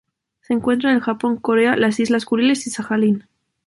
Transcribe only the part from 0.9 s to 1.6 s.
el Japón,